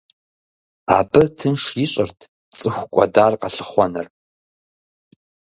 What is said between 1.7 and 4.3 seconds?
ищӏырт цӏыху кӏуэдар къэлъыхъуэныр.